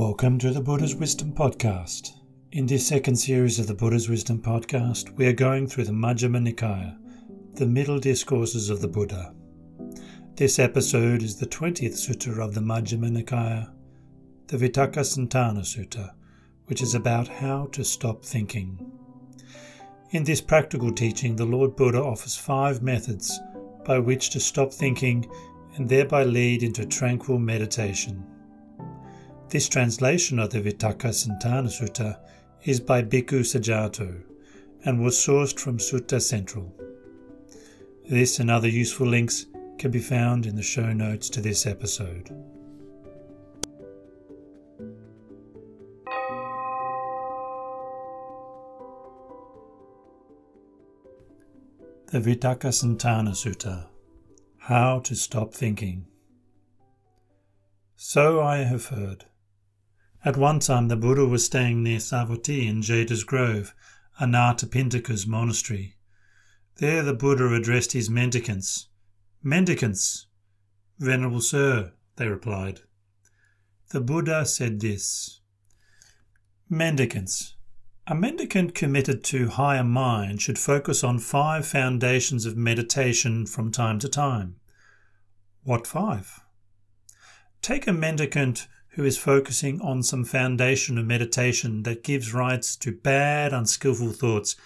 Welcome 0.00 0.38
to 0.38 0.50
the 0.50 0.62
Buddha's 0.62 0.94
Wisdom 0.94 1.34
Podcast. 1.34 2.12
In 2.52 2.64
this 2.64 2.86
second 2.86 3.16
series 3.16 3.58
of 3.58 3.66
the 3.66 3.74
Buddha's 3.74 4.08
Wisdom 4.08 4.40
Podcast, 4.40 5.14
we 5.16 5.26
are 5.26 5.34
going 5.34 5.66
through 5.66 5.84
the 5.84 5.92
Majjhima 5.92 6.40
Nikaya, 6.40 6.96
the 7.56 7.66
middle 7.66 7.98
discourses 7.98 8.70
of 8.70 8.80
the 8.80 8.88
Buddha. 8.88 9.34
This 10.36 10.58
episode 10.58 11.22
is 11.22 11.36
the 11.36 11.44
20th 11.44 11.92
sutta 11.92 12.42
of 12.42 12.54
the 12.54 12.62
Majjhima 12.62 13.10
Nikaya, 13.10 13.70
the 14.46 14.56
Vitakkasanthana 14.56 15.60
Sutta, 15.60 16.14
which 16.64 16.80
is 16.80 16.94
about 16.94 17.28
how 17.28 17.66
to 17.72 17.84
stop 17.84 18.24
thinking. 18.24 18.80
In 20.12 20.24
this 20.24 20.40
practical 20.40 20.92
teaching, 20.92 21.36
the 21.36 21.44
Lord 21.44 21.76
Buddha 21.76 22.02
offers 22.02 22.38
five 22.38 22.80
methods 22.80 23.38
by 23.84 23.98
which 23.98 24.30
to 24.30 24.40
stop 24.40 24.72
thinking 24.72 25.30
and 25.76 25.86
thereby 25.86 26.24
lead 26.24 26.62
into 26.62 26.86
tranquil 26.86 27.38
meditation. 27.38 28.24
This 29.50 29.68
translation 29.68 30.38
of 30.38 30.50
the 30.50 30.60
Vitakkasanthana 30.60 31.70
Sutta 31.70 32.20
is 32.62 32.78
by 32.78 33.02
Bhikkhu 33.02 33.40
Sujato 33.40 34.22
and 34.84 35.02
was 35.02 35.16
sourced 35.16 35.58
from 35.58 35.78
Sutta 35.78 36.22
Central. 36.22 36.72
This 38.08 38.38
and 38.38 38.48
other 38.48 38.68
useful 38.68 39.08
links 39.08 39.46
can 39.76 39.90
be 39.90 39.98
found 39.98 40.46
in 40.46 40.54
the 40.54 40.62
show 40.62 40.92
notes 40.92 41.28
to 41.30 41.40
this 41.40 41.66
episode. 41.66 42.30
The 52.12 52.20
Vitakkasanthana 52.20 53.32
Sutta 53.32 53.88
How 54.58 55.00
to 55.00 55.16
Stop 55.16 55.52
Thinking. 55.52 56.06
So 57.96 58.40
I 58.40 58.58
have 58.58 58.86
heard. 58.86 59.24
At 60.22 60.36
one 60.36 60.60
time, 60.60 60.88
the 60.88 60.96
Buddha 60.96 61.24
was 61.24 61.46
staying 61.46 61.82
near 61.82 61.98
Savatthi 61.98 62.68
in 62.68 62.82
Jeta's 62.82 63.24
Grove, 63.24 63.74
Anathapindika's 64.20 65.26
monastery. 65.26 65.96
There 66.76 67.02
the 67.02 67.14
Buddha 67.14 67.54
addressed 67.54 67.92
his 67.92 68.10
mendicants. 68.10 68.88
Mendicants! 69.42 70.26
Venerable 70.98 71.40
Sir, 71.40 71.92
they 72.16 72.28
replied. 72.28 72.80
The 73.90 74.02
Buddha 74.02 74.44
said 74.44 74.80
this 74.80 75.40
Mendicants. 76.68 77.54
A 78.06 78.14
mendicant 78.14 78.74
committed 78.74 79.24
to 79.24 79.48
higher 79.48 79.84
mind 79.84 80.42
should 80.42 80.58
focus 80.58 81.02
on 81.02 81.18
five 81.18 81.66
foundations 81.66 82.44
of 82.44 82.56
meditation 82.56 83.46
from 83.46 83.72
time 83.72 83.98
to 84.00 84.08
time. 84.08 84.56
What 85.62 85.86
five? 85.86 86.40
Take 87.62 87.86
a 87.86 87.92
mendicant 87.92 88.68
who 88.94 89.04
is 89.04 89.16
focusing 89.16 89.80
on 89.80 90.02
some 90.02 90.24
foundation 90.24 90.98
of 90.98 91.06
meditation 91.06 91.84
that 91.84 92.02
gives 92.02 92.34
rise 92.34 92.76
to 92.76 92.92
bad, 92.92 93.52
unskillful 93.52 94.12
thoughts 94.12 94.56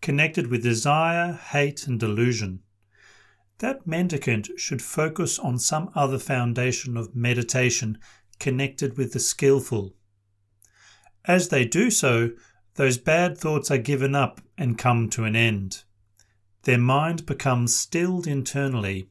connected 0.00 0.48
with 0.48 0.62
desire, 0.62 1.32
hate, 1.32 1.86
and 1.86 2.00
delusion. 2.00 2.60
That 3.58 3.86
mendicant 3.86 4.48
should 4.56 4.82
focus 4.82 5.38
on 5.38 5.58
some 5.58 5.90
other 5.94 6.18
foundation 6.18 6.96
of 6.96 7.14
meditation 7.14 7.98
connected 8.38 8.98
with 8.98 9.12
the 9.12 9.20
skillful. 9.20 9.94
As 11.24 11.48
they 11.48 11.64
do 11.64 11.90
so, 11.90 12.32
those 12.74 12.98
bad 12.98 13.38
thoughts 13.38 13.70
are 13.70 13.78
given 13.78 14.14
up 14.14 14.40
and 14.58 14.76
come 14.76 15.08
to 15.10 15.24
an 15.24 15.36
end. 15.36 15.84
Their 16.64 16.78
mind 16.78 17.24
becomes 17.26 17.76
stilled 17.76 18.26
internally, 18.26 19.08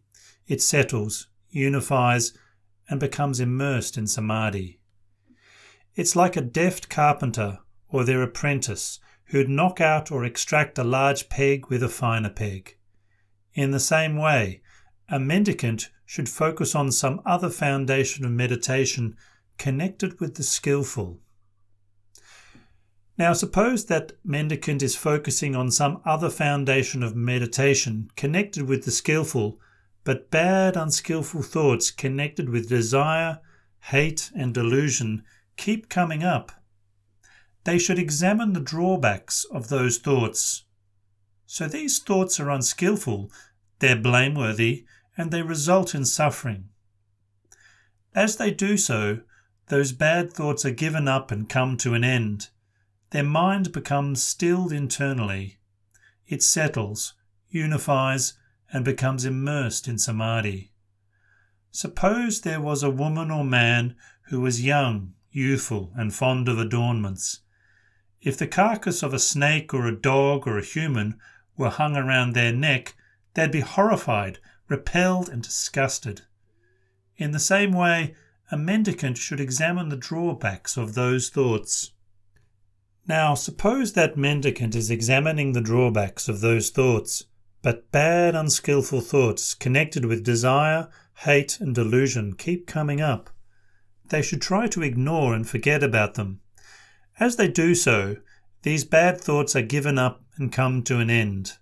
it 0.47 0.61
settles, 0.61 1.27
unifies, 1.49 2.33
and 2.89 2.99
becomes 2.99 3.39
immersed 3.39 3.97
in 3.97 4.07
samadhi. 4.07 4.79
It's 5.95 6.15
like 6.15 6.35
a 6.35 6.41
deft 6.41 6.89
carpenter 6.89 7.59
or 7.89 8.03
their 8.03 8.23
apprentice 8.23 8.99
who'd 9.25 9.49
knock 9.49 9.79
out 9.79 10.11
or 10.11 10.25
extract 10.25 10.77
a 10.77 10.83
large 10.83 11.29
peg 11.29 11.67
with 11.69 11.83
a 11.83 11.89
finer 11.89 12.29
peg. 12.29 12.77
In 13.53 13.71
the 13.71 13.79
same 13.79 14.17
way, 14.17 14.61
a 15.09 15.19
mendicant 15.19 15.89
should 16.05 16.29
focus 16.29 16.75
on 16.75 16.91
some 16.91 17.21
other 17.25 17.49
foundation 17.49 18.25
of 18.25 18.31
meditation 18.31 19.15
connected 19.57 20.19
with 20.19 20.35
the 20.35 20.43
skillful. 20.43 21.19
Now, 23.17 23.33
suppose 23.33 23.85
that 23.85 24.13
mendicant 24.23 24.81
is 24.81 24.95
focusing 24.95 25.55
on 25.55 25.69
some 25.69 26.01
other 26.03 26.29
foundation 26.29 27.03
of 27.03 27.15
meditation 27.15 28.09
connected 28.15 28.67
with 28.67 28.85
the 28.85 28.91
skillful 28.91 29.59
but 30.03 30.29
bad, 30.29 30.75
unskillful 30.75 31.41
thoughts 31.41 31.91
connected 31.91 32.49
with 32.49 32.69
desire, 32.69 33.39
hate, 33.79 34.31
and 34.35 34.53
delusion 34.53 35.23
keep 35.57 35.89
coming 35.89 36.23
up. 36.23 36.51
They 37.63 37.77
should 37.77 37.99
examine 37.99 38.53
the 38.53 38.59
drawbacks 38.59 39.45
of 39.45 39.69
those 39.69 39.97
thoughts. 39.97 40.65
So 41.45 41.67
these 41.67 41.99
thoughts 41.99 42.39
are 42.39 42.49
unskillful, 42.49 43.31
they're 43.79 43.95
blameworthy, 43.95 44.85
and 45.17 45.31
they 45.31 45.41
result 45.41 45.95
in 45.95 46.05
suffering. 46.05 46.69
As 48.15 48.37
they 48.37 48.51
do 48.51 48.77
so, 48.77 49.21
those 49.67 49.91
bad 49.91 50.33
thoughts 50.33 50.65
are 50.65 50.71
given 50.71 51.07
up 51.07 51.31
and 51.31 51.47
come 51.47 51.77
to 51.77 51.93
an 51.93 52.03
end. 52.03 52.49
Their 53.11 53.23
mind 53.23 53.71
becomes 53.71 54.21
stilled 54.21 54.73
internally. 54.73 55.59
It 56.27 56.43
settles, 56.43 57.13
unifies, 57.49 58.33
and 58.73 58.83
becomes 58.83 59.23
immersed 59.23 59.87
in 59.87 59.97
samadhi. 59.97 60.71
Suppose 61.71 62.41
there 62.41 62.59
was 62.59 62.83
a 62.83 62.89
woman 62.89 63.31
or 63.31 63.45
man 63.45 63.95
who 64.29 64.41
was 64.41 64.65
young, 64.65 65.13
youthful, 65.31 65.91
and 65.95 66.13
fond 66.13 66.49
of 66.49 66.59
adornments. 66.59 67.41
If 68.21 68.37
the 68.37 68.47
carcass 68.47 69.03
of 69.03 69.13
a 69.13 69.19
snake 69.19 69.73
or 69.73 69.85
a 69.85 69.95
dog 69.95 70.47
or 70.47 70.57
a 70.57 70.65
human 70.65 71.19
were 71.55 71.69
hung 71.69 71.95
around 71.95 72.33
their 72.33 72.51
neck, 72.51 72.95
they'd 73.33 73.51
be 73.51 73.59
horrified, 73.61 74.39
repelled, 74.67 75.29
and 75.29 75.41
disgusted. 75.41 76.21
In 77.17 77.31
the 77.31 77.39
same 77.39 77.71
way, 77.73 78.15
a 78.51 78.57
mendicant 78.57 79.17
should 79.17 79.39
examine 79.39 79.89
the 79.89 79.97
drawbacks 79.97 80.77
of 80.77 80.93
those 80.93 81.29
thoughts. 81.29 81.91
Now, 83.07 83.35
suppose 83.35 83.93
that 83.93 84.17
mendicant 84.17 84.75
is 84.75 84.89
examining 84.89 85.51
the 85.51 85.61
drawbacks 85.61 86.27
of 86.27 86.41
those 86.41 86.69
thoughts. 86.69 87.25
But 87.63 87.91
bad, 87.93 88.35
unskillful 88.35 88.99
thoughts 88.99 89.53
connected 89.53 90.03
with 90.03 90.21
desire, 90.21 90.89
hate, 91.19 91.61
and 91.61 91.73
delusion 91.73 92.33
keep 92.33 92.67
coming 92.67 92.99
up. 92.99 93.29
They 94.09 94.21
should 94.21 94.41
try 94.41 94.67
to 94.67 94.83
ignore 94.83 95.33
and 95.33 95.47
forget 95.47 95.81
about 95.81 96.15
them. 96.15 96.41
As 97.21 97.37
they 97.37 97.47
do 97.47 97.73
so, 97.73 98.17
these 98.63 98.83
bad 98.83 99.19
thoughts 99.19 99.55
are 99.55 99.61
given 99.61 99.97
up 99.97 100.25
and 100.35 100.51
come 100.51 100.83
to 100.83 100.99
an 100.99 101.09
end. 101.09 101.53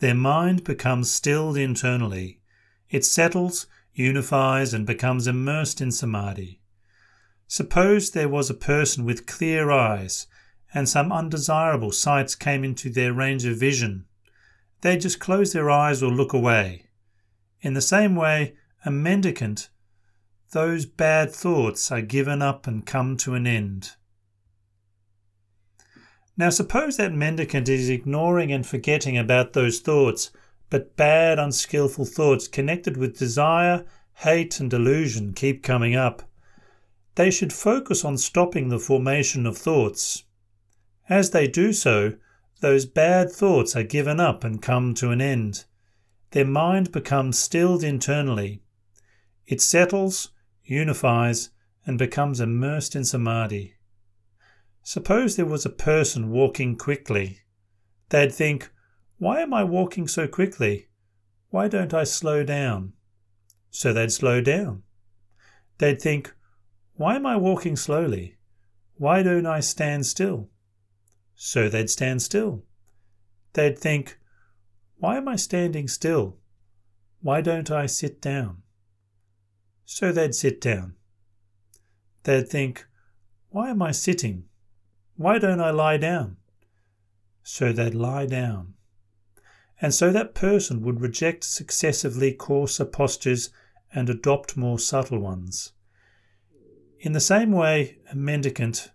Their 0.00 0.14
mind 0.14 0.62
becomes 0.62 1.10
stilled 1.10 1.56
internally. 1.56 2.42
It 2.90 3.06
settles, 3.06 3.66
unifies, 3.94 4.74
and 4.74 4.86
becomes 4.86 5.26
immersed 5.26 5.80
in 5.80 5.90
samadhi. 5.90 6.60
Suppose 7.48 8.10
there 8.10 8.28
was 8.28 8.50
a 8.50 8.54
person 8.54 9.06
with 9.06 9.26
clear 9.26 9.70
eyes, 9.70 10.26
and 10.74 10.86
some 10.86 11.10
undesirable 11.10 11.92
sights 11.92 12.34
came 12.34 12.62
into 12.62 12.90
their 12.90 13.14
range 13.14 13.46
of 13.46 13.56
vision 13.56 14.04
they 14.80 14.96
just 14.96 15.20
close 15.20 15.52
their 15.52 15.70
eyes 15.70 16.02
or 16.02 16.10
look 16.10 16.32
away. 16.32 16.86
In 17.60 17.74
the 17.74 17.80
same 17.80 18.16
way, 18.16 18.54
a 18.84 18.90
mendicant, 18.90 19.68
those 20.52 20.86
bad 20.86 21.30
thoughts 21.32 21.92
are 21.92 22.00
given 22.00 22.42
up 22.42 22.66
and 22.66 22.86
come 22.86 23.16
to 23.18 23.34
an 23.34 23.46
end. 23.46 23.92
Now, 26.36 26.50
suppose 26.50 26.96
that 26.96 27.12
mendicant 27.12 27.68
is 27.68 27.90
ignoring 27.90 28.50
and 28.50 28.66
forgetting 28.66 29.18
about 29.18 29.52
those 29.52 29.80
thoughts, 29.80 30.30
but 30.70 30.96
bad, 30.96 31.38
unskillful 31.38 32.06
thoughts 32.06 32.48
connected 32.48 32.96
with 32.96 33.18
desire, 33.18 33.84
hate, 34.14 34.58
and 34.58 34.70
delusion 34.70 35.34
keep 35.34 35.62
coming 35.62 35.94
up. 35.94 36.22
They 37.16 37.30
should 37.30 37.52
focus 37.52 38.04
on 38.04 38.16
stopping 38.16 38.68
the 38.68 38.78
formation 38.78 39.44
of 39.46 39.58
thoughts. 39.58 40.24
As 41.08 41.30
they 41.30 41.46
do 41.46 41.72
so, 41.72 42.14
those 42.60 42.86
bad 42.86 43.32
thoughts 43.32 43.74
are 43.74 43.82
given 43.82 44.20
up 44.20 44.44
and 44.44 44.62
come 44.62 44.94
to 44.94 45.10
an 45.10 45.20
end. 45.20 45.64
Their 46.32 46.44
mind 46.44 46.92
becomes 46.92 47.38
stilled 47.38 47.82
internally. 47.82 48.62
It 49.46 49.60
settles, 49.60 50.30
unifies, 50.62 51.50
and 51.86 51.98
becomes 51.98 52.40
immersed 52.40 52.94
in 52.94 53.04
samadhi. 53.04 53.74
Suppose 54.82 55.36
there 55.36 55.46
was 55.46 55.66
a 55.66 55.70
person 55.70 56.30
walking 56.30 56.76
quickly. 56.76 57.40
They'd 58.10 58.32
think, 58.32 58.70
Why 59.18 59.40
am 59.40 59.52
I 59.52 59.64
walking 59.64 60.06
so 60.06 60.28
quickly? 60.28 60.88
Why 61.48 61.68
don't 61.68 61.94
I 61.94 62.04
slow 62.04 62.44
down? 62.44 62.92
So 63.70 63.92
they'd 63.92 64.12
slow 64.12 64.40
down. 64.40 64.82
They'd 65.78 66.00
think, 66.00 66.34
Why 66.94 67.16
am 67.16 67.26
I 67.26 67.36
walking 67.36 67.76
slowly? 67.76 68.36
Why 68.96 69.22
don't 69.22 69.46
I 69.46 69.60
stand 69.60 70.06
still? 70.06 70.50
So 71.42 71.70
they'd 71.70 71.88
stand 71.88 72.20
still. 72.20 72.62
They'd 73.54 73.78
think, 73.78 74.18
Why 74.98 75.16
am 75.16 75.26
I 75.26 75.36
standing 75.36 75.88
still? 75.88 76.36
Why 77.22 77.40
don't 77.40 77.70
I 77.70 77.86
sit 77.86 78.20
down? 78.20 78.58
So 79.86 80.12
they'd 80.12 80.34
sit 80.34 80.60
down. 80.60 80.96
They'd 82.24 82.46
think, 82.46 82.86
Why 83.48 83.70
am 83.70 83.80
I 83.80 83.90
sitting? 83.90 84.44
Why 85.16 85.38
don't 85.38 85.62
I 85.62 85.70
lie 85.70 85.96
down? 85.96 86.36
So 87.42 87.72
they'd 87.72 87.94
lie 87.94 88.26
down. 88.26 88.74
And 89.80 89.94
so 89.94 90.12
that 90.12 90.34
person 90.34 90.82
would 90.82 91.00
reject 91.00 91.44
successively 91.44 92.34
coarser 92.34 92.84
postures 92.84 93.48
and 93.94 94.10
adopt 94.10 94.58
more 94.58 94.78
subtle 94.78 95.20
ones. 95.20 95.72
In 96.98 97.12
the 97.12 97.18
same 97.18 97.50
way, 97.50 97.96
a 98.12 98.14
mendicant, 98.14 98.90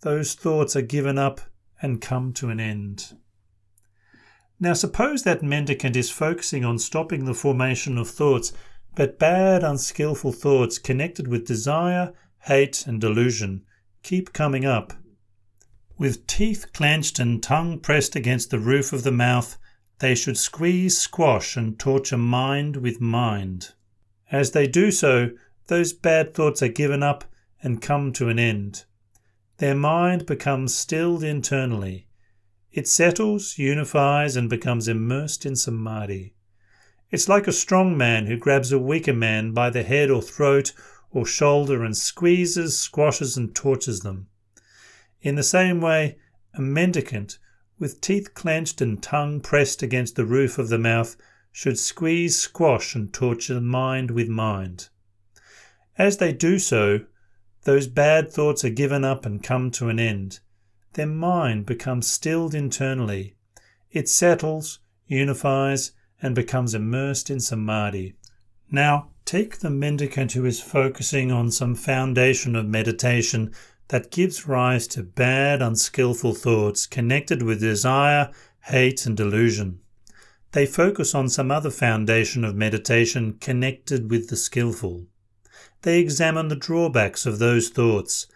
those 0.00 0.32
thoughts 0.32 0.74
are 0.74 0.80
given 0.80 1.18
up 1.18 1.42
and 1.82 2.00
come 2.00 2.32
to 2.32 2.48
an 2.48 2.60
end. 2.60 3.14
Now, 4.58 4.72
suppose 4.72 5.24
that 5.24 5.42
mendicant 5.42 5.96
is 5.96 6.08
focusing 6.08 6.64
on 6.64 6.78
stopping 6.78 7.24
the 7.24 7.34
formation 7.34 7.98
of 7.98 8.08
thoughts, 8.08 8.52
but 8.94 9.18
bad, 9.18 9.64
unskilful 9.64 10.32
thoughts 10.32 10.78
connected 10.78 11.26
with 11.28 11.46
desire, 11.46 12.14
hate, 12.38 12.86
and 12.86 13.00
delusion 13.00 13.64
keep 14.02 14.32
coming 14.32 14.64
up. 14.64 14.92
With 15.98 16.26
teeth 16.26 16.72
clenched 16.72 17.18
and 17.18 17.42
tongue 17.42 17.78
pressed 17.78 18.16
against 18.16 18.50
the 18.50 18.58
roof 18.58 18.92
of 18.92 19.04
the 19.04 19.12
mouth, 19.12 19.56
they 20.00 20.14
should 20.14 20.36
squeeze, 20.36 20.98
squash, 20.98 21.56
and 21.56 21.78
torture 21.78 22.18
mind 22.18 22.76
with 22.76 23.00
mind. 23.00 23.72
As 24.30 24.50
they 24.50 24.66
do 24.66 24.90
so, 24.90 25.30
those 25.68 25.92
bad 25.92 26.34
thoughts 26.34 26.62
are 26.62 26.68
given 26.68 27.02
up 27.02 27.24
and 27.62 27.80
come 27.80 28.12
to 28.14 28.28
an 28.28 28.38
end. 28.38 28.84
Their 29.62 29.76
mind 29.76 30.26
becomes 30.26 30.74
stilled 30.74 31.22
internally. 31.22 32.08
It 32.72 32.88
settles, 32.88 33.58
unifies, 33.58 34.34
and 34.34 34.50
becomes 34.50 34.88
immersed 34.88 35.46
in 35.46 35.54
samadhi. 35.54 36.34
It's 37.12 37.28
like 37.28 37.46
a 37.46 37.52
strong 37.52 37.96
man 37.96 38.26
who 38.26 38.36
grabs 38.36 38.72
a 38.72 38.78
weaker 38.80 39.12
man 39.12 39.52
by 39.52 39.70
the 39.70 39.84
head 39.84 40.10
or 40.10 40.20
throat 40.20 40.72
or 41.12 41.24
shoulder 41.24 41.84
and 41.84 41.96
squeezes, 41.96 42.76
squashes, 42.76 43.36
and 43.36 43.54
tortures 43.54 44.00
them. 44.00 44.26
In 45.20 45.36
the 45.36 45.44
same 45.44 45.80
way, 45.80 46.18
a 46.54 46.60
mendicant, 46.60 47.38
with 47.78 48.00
teeth 48.00 48.34
clenched 48.34 48.80
and 48.80 49.00
tongue 49.00 49.40
pressed 49.40 49.80
against 49.80 50.16
the 50.16 50.26
roof 50.26 50.58
of 50.58 50.70
the 50.70 50.76
mouth, 50.76 51.16
should 51.52 51.78
squeeze, 51.78 52.34
squash, 52.34 52.96
and 52.96 53.14
torture 53.14 53.60
mind 53.60 54.10
with 54.10 54.26
mind. 54.26 54.88
As 55.96 56.16
they 56.16 56.32
do 56.32 56.58
so, 56.58 57.06
those 57.64 57.86
bad 57.86 58.30
thoughts 58.30 58.64
are 58.64 58.70
given 58.70 59.04
up 59.04 59.24
and 59.24 59.42
come 59.42 59.70
to 59.72 59.88
an 59.88 60.00
end. 60.00 60.40
Their 60.94 61.06
mind 61.06 61.66
becomes 61.66 62.06
stilled 62.06 62.54
internally. 62.54 63.34
It 63.90 64.08
settles, 64.08 64.80
unifies, 65.06 65.92
and 66.20 66.34
becomes 66.34 66.74
immersed 66.74 67.30
in 67.30 67.40
samadhi. 67.40 68.14
Now, 68.70 69.10
take 69.24 69.58
the 69.58 69.70
mendicant 69.70 70.32
who 70.32 70.44
is 70.44 70.60
focusing 70.60 71.30
on 71.30 71.50
some 71.50 71.74
foundation 71.74 72.56
of 72.56 72.66
meditation 72.66 73.52
that 73.88 74.10
gives 74.10 74.46
rise 74.46 74.86
to 74.88 75.02
bad, 75.02 75.60
unskilful 75.60 76.34
thoughts 76.34 76.86
connected 76.86 77.42
with 77.42 77.60
desire, 77.60 78.30
hate, 78.64 79.06
and 79.06 79.16
delusion. 79.16 79.80
They 80.52 80.66
focus 80.66 81.14
on 81.14 81.28
some 81.28 81.50
other 81.50 81.70
foundation 81.70 82.44
of 82.44 82.54
meditation 82.54 83.38
connected 83.40 84.10
with 84.10 84.28
the 84.28 84.36
skillful. 84.36 85.06
They 85.82 85.98
examine 85.98 86.48
the 86.48 86.56
drawbacks 86.56 87.26
of 87.26 87.38
those 87.38 87.68
thoughts. 87.68 88.26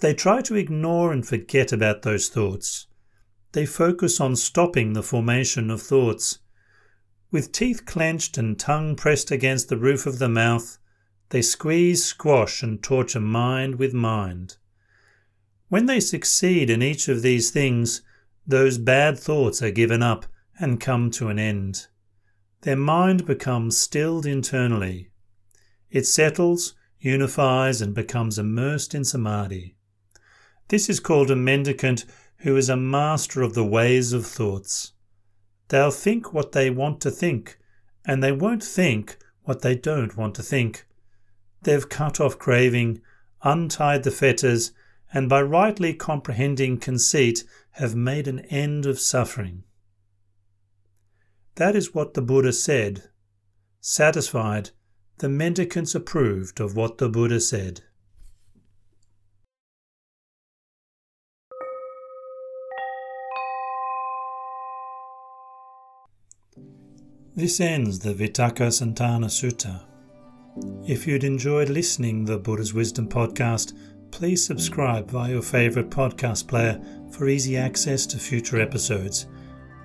They 0.00 0.14
try 0.14 0.42
to 0.42 0.56
ignore 0.56 1.12
and 1.12 1.26
forget 1.26 1.72
about 1.72 2.02
those 2.02 2.28
thoughts. 2.28 2.86
They 3.52 3.66
focus 3.66 4.20
on 4.20 4.34
stopping 4.34 4.92
the 4.92 5.02
formation 5.02 5.70
of 5.70 5.80
thoughts. 5.80 6.40
With 7.30 7.52
teeth 7.52 7.86
clenched 7.86 8.36
and 8.36 8.58
tongue 8.58 8.96
pressed 8.96 9.30
against 9.30 9.68
the 9.68 9.76
roof 9.76 10.06
of 10.06 10.18
the 10.18 10.28
mouth, 10.28 10.78
they 11.28 11.40
squeeze, 11.40 12.04
squash, 12.04 12.62
and 12.62 12.82
torture 12.82 13.20
mind 13.20 13.76
with 13.76 13.94
mind. 13.94 14.56
When 15.68 15.86
they 15.86 16.00
succeed 16.00 16.68
in 16.68 16.82
each 16.82 17.08
of 17.08 17.22
these 17.22 17.50
things, 17.50 18.02
those 18.46 18.76
bad 18.76 19.18
thoughts 19.18 19.62
are 19.62 19.70
given 19.70 20.02
up 20.02 20.26
and 20.58 20.80
come 20.80 21.10
to 21.12 21.28
an 21.28 21.38
end. 21.38 21.86
Their 22.62 22.76
mind 22.76 23.24
becomes 23.24 23.78
stilled 23.78 24.26
internally. 24.26 25.11
It 25.92 26.06
settles, 26.06 26.74
unifies, 26.98 27.82
and 27.82 27.94
becomes 27.94 28.38
immersed 28.38 28.94
in 28.94 29.04
samadhi. 29.04 29.76
This 30.68 30.88
is 30.88 31.00
called 31.00 31.30
a 31.30 31.36
mendicant 31.36 32.06
who 32.38 32.56
is 32.56 32.70
a 32.70 32.76
master 32.76 33.42
of 33.42 33.52
the 33.52 33.64
ways 33.64 34.14
of 34.14 34.26
thoughts. 34.26 34.92
They'll 35.68 35.90
think 35.90 36.32
what 36.32 36.52
they 36.52 36.70
want 36.70 37.02
to 37.02 37.10
think, 37.10 37.58
and 38.06 38.22
they 38.22 38.32
won't 38.32 38.64
think 38.64 39.18
what 39.42 39.60
they 39.60 39.74
don't 39.74 40.16
want 40.16 40.34
to 40.36 40.42
think. 40.42 40.86
They've 41.60 41.88
cut 41.88 42.20
off 42.20 42.38
craving, 42.38 43.02
untied 43.42 44.02
the 44.02 44.10
fetters, 44.10 44.72
and 45.12 45.28
by 45.28 45.42
rightly 45.42 45.92
comprehending 45.92 46.78
conceit 46.78 47.44
have 47.72 47.94
made 47.94 48.26
an 48.26 48.40
end 48.46 48.86
of 48.86 48.98
suffering. 48.98 49.64
That 51.56 51.76
is 51.76 51.94
what 51.94 52.14
the 52.14 52.22
Buddha 52.22 52.54
said. 52.54 53.10
Satisfied, 53.80 54.70
the 55.22 55.28
mendicants 55.28 55.94
approved 55.94 56.58
of 56.58 56.74
what 56.74 56.98
the 56.98 57.08
Buddha 57.08 57.38
said. 57.38 57.80
This 67.36 67.60
ends 67.60 68.00
the 68.00 68.12
Vitakkasanthana 68.12 69.28
Sutta. 69.28 69.84
If 70.88 71.06
you'd 71.06 71.22
enjoyed 71.22 71.68
listening 71.68 72.24
the 72.24 72.38
Buddha's 72.38 72.74
Wisdom 72.74 73.08
podcast, 73.08 73.74
please 74.10 74.44
subscribe 74.44 75.08
via 75.08 75.34
your 75.34 75.42
favourite 75.42 75.88
podcast 75.88 76.48
player 76.48 76.82
for 77.12 77.28
easy 77.28 77.56
access 77.56 78.06
to 78.06 78.18
future 78.18 78.60
episodes 78.60 79.26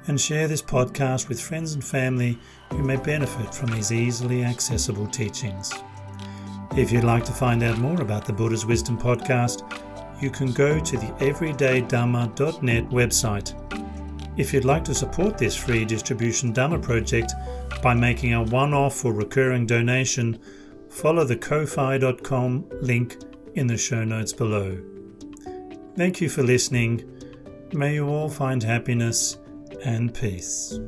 and 0.07 0.19
share 0.19 0.47
this 0.47 0.61
podcast 0.61 1.29
with 1.29 1.41
friends 1.41 1.73
and 1.73 1.83
family 1.83 2.37
who 2.71 2.83
may 2.83 2.95
benefit 2.97 3.53
from 3.53 3.71
these 3.71 3.91
easily 3.91 4.43
accessible 4.43 5.07
teachings. 5.07 5.73
If 6.75 6.91
you'd 6.91 7.03
like 7.03 7.25
to 7.25 7.31
find 7.31 7.63
out 7.63 7.77
more 7.79 8.01
about 8.01 8.25
the 8.25 8.33
Buddha's 8.33 8.65
Wisdom 8.65 8.97
podcast, 8.97 9.63
you 10.21 10.29
can 10.29 10.51
go 10.51 10.79
to 10.79 10.97
the 10.97 11.07
everydaydhamma.net 11.19 12.89
website. 12.89 13.53
If 14.37 14.53
you'd 14.53 14.65
like 14.65 14.83
to 14.85 14.95
support 14.95 15.37
this 15.37 15.55
free 15.55 15.85
distribution 15.85 16.53
Dharma 16.53 16.79
project 16.79 17.33
by 17.81 17.93
making 17.93 18.33
a 18.33 18.43
one 18.43 18.73
off 18.73 19.03
or 19.03 19.13
recurring 19.13 19.65
donation, 19.65 20.39
follow 20.89 21.23
the 21.23 21.35
ko-fi.com 21.35 22.65
link 22.81 23.17
in 23.55 23.67
the 23.67 23.77
show 23.77 24.03
notes 24.03 24.33
below. 24.33 24.77
Thank 25.95 26.21
you 26.21 26.29
for 26.29 26.43
listening. 26.43 27.03
May 27.73 27.95
you 27.95 28.07
all 28.07 28.29
find 28.29 28.61
happiness 28.61 29.37
and 29.83 30.13
peace. 30.13 30.79